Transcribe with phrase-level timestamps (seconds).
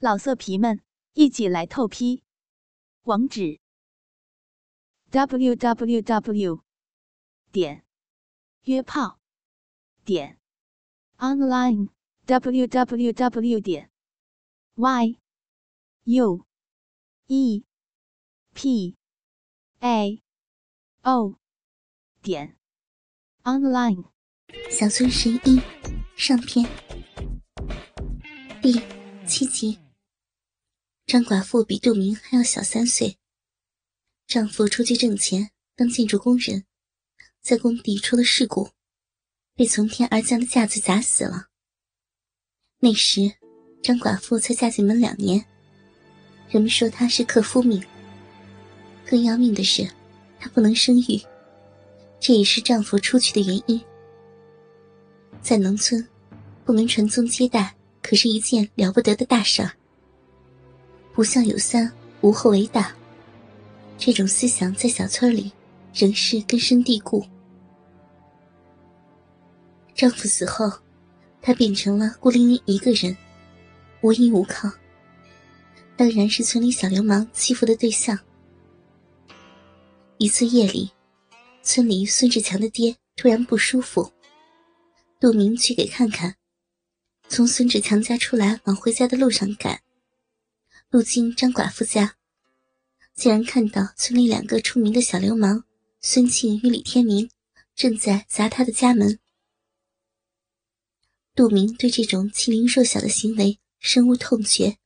[0.00, 0.80] 老色皮们，
[1.14, 2.22] 一起来透批！
[3.02, 3.58] 网址
[5.10, 6.62] ：w w w
[7.50, 7.84] 点
[8.62, 9.18] 约炮
[10.04, 10.38] 点
[11.16, 11.88] online
[12.26, 13.90] w w w 点
[14.76, 15.18] y
[16.04, 16.46] u
[17.26, 17.64] e
[18.54, 18.96] p
[19.80, 20.22] a
[21.02, 21.40] o
[22.22, 22.56] 点
[23.42, 24.04] online。
[24.70, 25.60] 小村十一
[26.14, 26.64] 上篇
[28.62, 28.80] 第
[29.26, 29.87] 七集。
[31.08, 33.16] 张寡妇比杜明还要小三岁，
[34.26, 36.66] 丈夫出去挣钱当建筑工人，
[37.40, 38.72] 在工地出了事故，
[39.56, 41.46] 被从天而降的架子砸死了。
[42.80, 43.32] 那时，
[43.82, 45.42] 张寡妇才嫁进门两年，
[46.50, 47.82] 人们说她是克夫命。
[49.06, 49.90] 更要命的是，
[50.38, 51.18] 她不能生育，
[52.20, 53.82] 这也是丈夫出去的原因。
[55.40, 56.06] 在农村，
[56.66, 59.77] 不能传宗接代，可是一件了不得的大事儿。
[61.18, 62.94] 不孝有三，无后为大。
[63.98, 65.50] 这种思想在小村里
[65.92, 67.26] 仍是根深蒂固。
[69.96, 70.70] 丈夫死后，
[71.42, 73.16] 她变成了孤零零一个人，
[74.00, 74.70] 无依无靠，
[75.96, 78.16] 当然是村里小流氓欺负的对象。
[80.18, 80.88] 一次夜里，
[81.64, 84.08] 村里孙志强的爹突然不舒服，
[85.18, 86.36] 杜明去给看看，
[87.28, 89.80] 从孙志强家出来往回家的路上赶。
[90.90, 92.16] 路经张寡妇家，
[93.14, 95.64] 竟然看到村里两个出名的小流氓
[96.00, 97.28] 孙庆与李天明
[97.74, 99.18] 正在砸他的家门。
[101.34, 104.78] 杜明对这种欺凌弱小的行为深恶痛绝，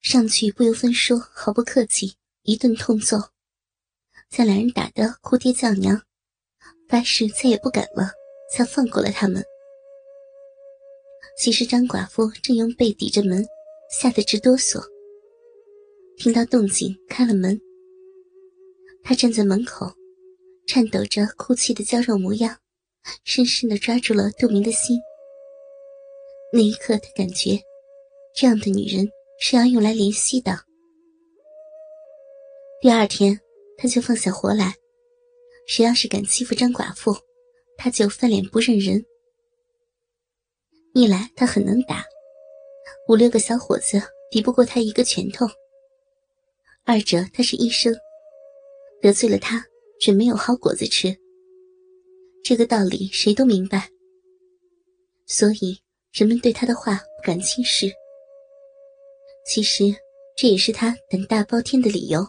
[0.00, 3.30] 上去不由分说，毫不客气，一顿痛揍，
[4.28, 6.02] 将两人打得哭爹叫娘，
[6.88, 8.10] 发誓再也不敢了，
[8.52, 9.44] 才放过了他们。
[11.38, 13.46] 其实张寡妇正用背抵着门。
[13.90, 14.80] 吓得直哆嗦。
[16.16, 17.60] 听到动静，开了门。
[19.02, 19.90] 他站在门口，
[20.66, 22.56] 颤抖着哭泣的娇弱模样，
[23.24, 24.98] 深深的抓住了杜明的心。
[26.52, 27.58] 那一刻，他感觉，
[28.34, 29.08] 这样的女人
[29.40, 30.52] 是要用来怜惜的。
[32.80, 33.40] 第二天，
[33.76, 34.74] 他就放下活来，
[35.66, 37.16] 谁要是敢欺负张寡妇，
[37.76, 39.04] 他就翻脸不认人。
[40.94, 42.04] 一来，他很能打。
[43.10, 44.00] 五六个小伙子
[44.30, 45.44] 抵不过他一个拳头。
[46.84, 47.92] 二者他是医生，
[49.02, 49.66] 得罪了他
[50.00, 51.12] 准没有好果子吃。
[52.44, 53.88] 这个道理谁都明白，
[55.26, 55.76] 所以
[56.12, 57.90] 人们对他的话不敢轻视。
[59.44, 59.92] 其实
[60.36, 62.24] 这也是他胆大包天的理由。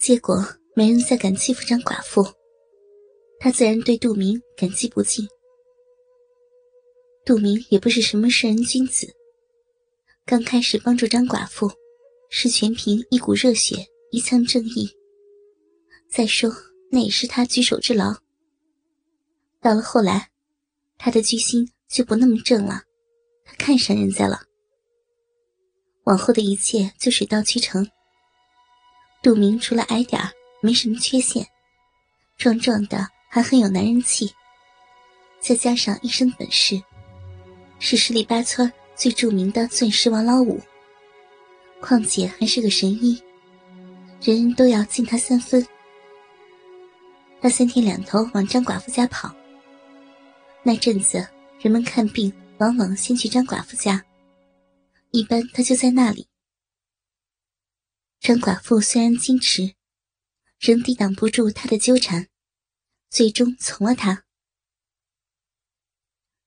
[0.00, 0.44] 结果
[0.74, 2.26] 没人再敢欺负张寡妇，
[3.38, 5.28] 他自然对杜明感激不尽。
[7.24, 9.06] 杜明也不是什么圣人君子。
[10.24, 11.70] 刚开始帮助张寡妇，
[12.30, 14.88] 是全凭一股热血、一腔正义。
[16.08, 16.52] 再说，
[16.90, 18.14] 那也是他举手之劳。
[19.60, 20.30] 到了后来，
[20.98, 22.82] 他的居心就不那么正了，
[23.44, 24.40] 他看上人家了。
[26.04, 27.88] 往后的一切就水到渠成。
[29.22, 30.20] 杜明除了矮点
[30.62, 31.46] 没什么缺陷，
[32.38, 34.32] 壮壮的还很有男人气，
[35.40, 36.80] 再加上一身本事，
[37.78, 38.72] 是十里八村。
[38.96, 40.60] 最著名的钻石王老五，
[41.80, 43.22] 况且还是个神医，
[44.22, 45.66] 人人都要敬他三分。
[47.40, 49.34] 他三天两头往张寡妇家跑。
[50.62, 51.26] 那阵子，
[51.58, 54.04] 人们看病往往先去张寡妇家，
[55.10, 56.28] 一般他就在那里。
[58.20, 59.72] 张寡妇虽然矜持，
[60.58, 62.28] 仍抵挡不住他的纠缠，
[63.08, 64.24] 最终从了他。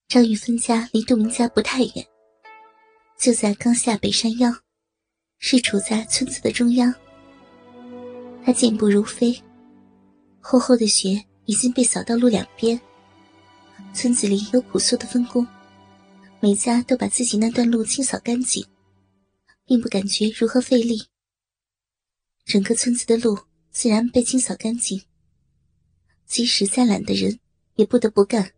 [0.07, 2.07] 张玉芬家离杜明家不太远。
[3.23, 4.53] 就在刚下北山腰，
[5.37, 6.93] 是处在村子的中央。
[8.43, 9.41] 他健步如飞，
[10.41, 12.77] 厚厚的雪已经被扫到路两边。
[13.93, 15.47] 村子里有朴素的分工，
[16.41, 18.67] 每家都把自己那段路清扫干净，
[19.65, 21.01] 并不感觉如何费力。
[22.43, 23.39] 整个村子的路
[23.71, 25.01] 自然被清扫干净，
[26.25, 27.39] 即使再懒的人
[27.75, 28.51] 也不得不干，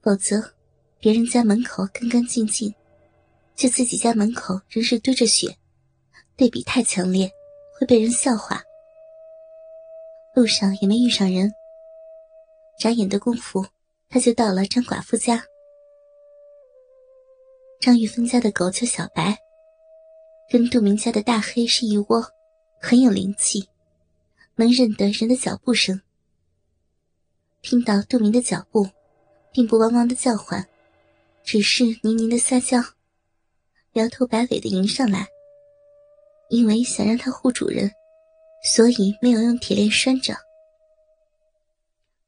[0.00, 0.54] 否则
[1.00, 2.72] 别人家门口干干净净。
[3.54, 5.56] 就自己家门口仍是堆着雪，
[6.36, 7.30] 对比太强烈，
[7.78, 8.62] 会被人笑话。
[10.34, 11.52] 路上也没遇上人，
[12.78, 13.66] 眨眼的功夫，
[14.08, 15.44] 他就到了张寡妇家。
[17.80, 19.36] 张玉芬家的狗叫小白，
[20.50, 22.24] 跟杜明家的大黑是一窝，
[22.80, 23.68] 很有灵气，
[24.54, 26.00] 能认得人的脚步声。
[27.62, 28.88] 听到杜明的脚步，
[29.52, 30.66] 并不汪汪的叫唤，
[31.42, 32.78] 只是呢呢的撒娇。
[33.92, 35.26] 摇头摆尾的迎上来。
[36.48, 37.90] 因为想让他护主人，
[38.74, 40.34] 所以没有用铁链拴着。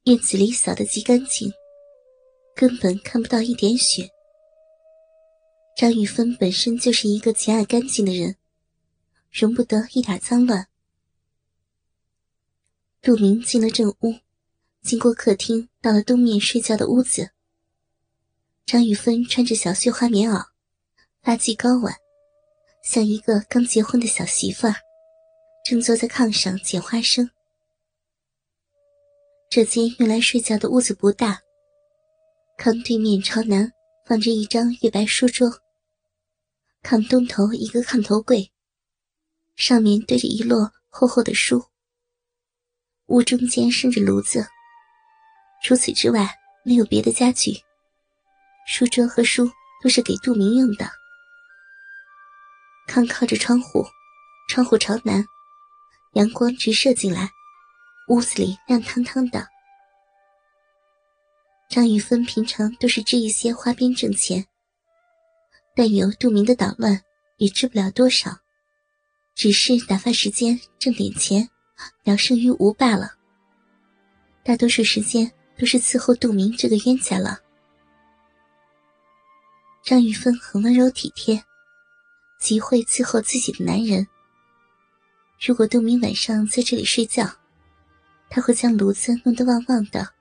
[0.05, 1.53] 院子里扫得极干净，
[2.55, 4.09] 根本看不到一点血。
[5.77, 8.37] 张玉芬本身就是一个极爱干净的人，
[9.33, 10.69] 容不得一点脏乱。
[13.01, 14.15] 杜明进了正屋，
[14.83, 17.31] 经过客厅，到了东面睡觉的屋子。
[18.65, 20.52] 张玉芬穿着小绣花棉袄，
[21.23, 21.95] 发髻高挽。
[22.83, 24.75] 像一个刚结婚的小媳妇儿，
[25.65, 27.31] 正坐在炕上捡花生。
[29.49, 31.41] 这间用来睡觉的屋子不大，
[32.59, 33.71] 炕对面朝南
[34.05, 35.49] 放着一张月白书桌，
[36.83, 38.51] 炕东头一个炕头柜，
[39.55, 41.65] 上面堆着一摞厚厚的书。
[43.07, 44.45] 屋中间生着炉子，
[45.63, 46.29] 除此之外
[46.65, 47.53] 没有别的家具。
[48.67, 49.49] 书桌和书
[49.83, 50.91] 都是给杜明用的。
[52.87, 53.87] 炕靠着窗户，
[54.49, 55.25] 窗户朝南，
[56.15, 57.31] 阳光直射进来，
[58.09, 59.49] 屋子里亮堂堂的。
[61.71, 64.45] 张玉芬平常都是织一些花边挣钱，
[65.75, 67.01] 但有杜明的捣乱，
[67.39, 68.31] 也织不了多少，
[69.35, 71.49] 只是打发时间，挣点钱，
[72.05, 73.15] 聊胜于无罢了。
[74.45, 77.39] 大多数时间都是伺候杜明这个冤家了。
[79.83, 81.43] 张玉芬很温柔体贴。
[82.43, 84.05] 极会伺候自己的男人。
[85.41, 87.25] 如果杜明晚上在这里睡觉，
[88.29, 90.13] 他会将炉子弄得旺旺的，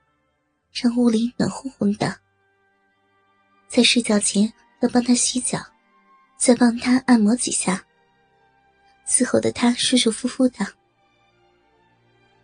[0.72, 2.16] 让屋里暖烘烘的。
[3.68, 5.58] 在睡觉前要帮他洗脚，
[6.38, 7.84] 再帮他按摩几下，
[9.08, 10.60] 伺候的他舒舒服服的。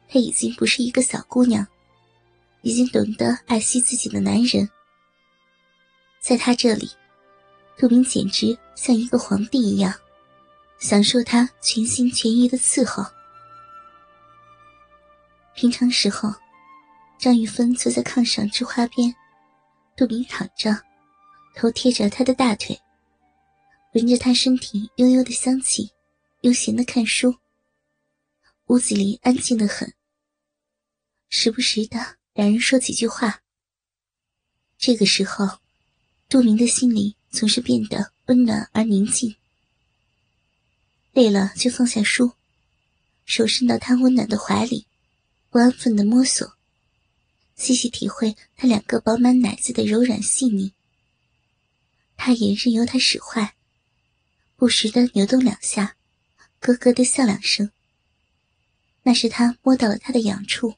[0.08, 1.64] 她已经不是一个小姑娘，
[2.64, 4.68] 已经懂得爱惜自己的男人。
[6.20, 6.90] 在他这里。
[7.80, 9.92] 杜明简直像一个皇帝一样，
[10.78, 13.04] 享受他全心全意的伺候。
[15.56, 16.32] 平常时候，
[17.18, 19.14] 张玉芬坐在炕上织花边，
[19.96, 20.80] 杜明躺着，
[21.56, 22.80] 头贴着他的大腿，
[23.96, 25.92] 闻着他身体悠悠的香气，
[26.42, 27.36] 悠闲的看书。
[28.68, 29.92] 屋子里安静的很，
[31.30, 33.42] 时不时的两人说几句话。
[34.78, 35.58] 这个时候，
[36.30, 37.18] 杜明的心里。
[37.30, 39.36] 总是变得温暖而宁静。
[41.14, 42.34] 累了就放下书，
[43.26, 44.86] 手伸到他温暖的怀里，
[45.50, 46.56] 不安分的摸索，
[47.56, 50.74] 细细体会他两个饱满奶子的柔软细腻。
[52.18, 53.56] 他也任由他使坏，
[54.56, 55.96] 不时的扭动两下，
[56.60, 57.72] 咯咯的笑两声。
[59.04, 60.76] 那是他摸到了他的痒处。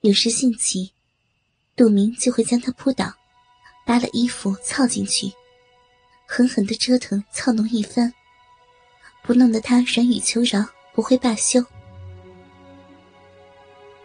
[0.00, 0.92] 有时兴起，
[1.76, 3.14] 杜明就会将他扑倒。
[3.86, 5.32] 扒了衣服凑进去，
[6.32, 8.14] 狠狠的折腾操弄一番，
[9.24, 11.60] 不弄得他软语求饶，不会罢休。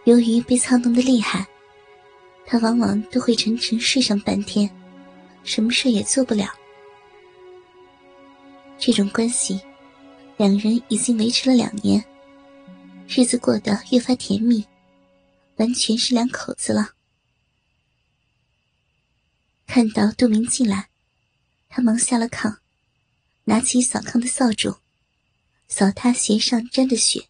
[0.06, 1.45] 由于被操弄的厉害，
[2.44, 4.68] 他往往都会沉沉睡上半天，
[5.44, 6.50] 什么事也做不了。
[8.80, 9.62] 这种关系，
[10.36, 12.04] 两人已经维持了两年，
[13.07, 14.66] 日子过得越发甜蜜，
[15.57, 16.89] 完全是两口子了。
[19.68, 20.89] 看到杜明进来，
[21.75, 22.56] 他忙下了炕，
[23.44, 24.77] 拿起扫炕的扫帚，
[25.67, 27.27] 扫他鞋上沾的血，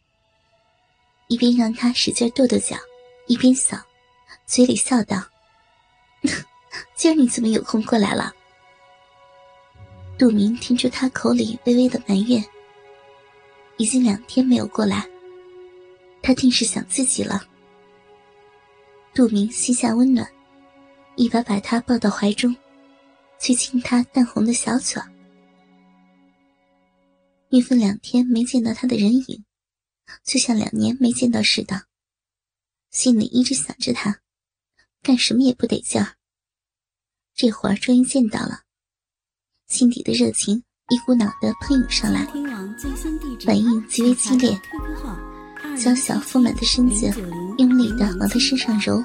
[1.30, 2.78] 一边让他使劲跺跺脚，
[3.25, 3.75] 一边扫，
[4.46, 5.20] 嘴里笑道
[6.94, 8.32] ：“今儿你怎么有空过来了？”
[10.16, 12.46] 杜明听出他口里微微的埋怨，
[13.78, 15.10] 已经两天没有过来，
[16.22, 17.44] 他定是想自己了。
[19.12, 20.30] 杜明心下温暖。
[21.16, 22.56] 一把把他抱到怀中，
[23.39, 25.01] 去亲他淡红的小嘴。
[27.50, 29.46] 玉芬两天没见到他的人影，
[30.24, 31.86] 就像两年没见到似的，
[32.92, 34.20] 心里一直想着他，
[35.01, 36.15] 干什么也不得劲儿。
[37.34, 38.62] 这会儿终于见到了，
[39.68, 42.25] 心底的热情一股脑的喷涌上来，
[43.46, 44.60] 反应极为激烈，
[45.77, 47.06] 娇小丰满的身子
[47.58, 49.01] 用力的往他身上揉。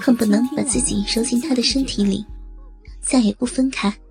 [0.00, 2.24] 恨不能把自己揉进他的身体里，
[3.08, 4.02] 再也不分开。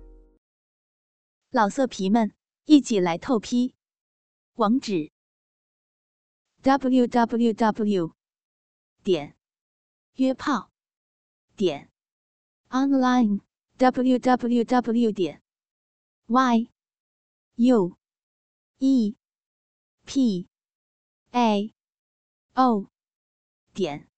[1.50, 2.34] 老色皮们，
[2.64, 3.74] 一起来透批！
[4.54, 5.12] 网址
[6.62, 8.16] ：w w w
[9.04, 9.36] 点
[10.14, 10.70] 约炮
[11.54, 11.90] 点
[12.70, 13.42] online
[13.76, 15.42] w w w 点
[16.28, 16.70] y
[17.56, 17.98] u
[18.78, 19.14] e
[20.06, 20.48] p
[21.32, 21.74] a
[22.54, 22.90] o
[23.74, 24.08] 点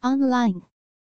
[0.00, 0.71] online。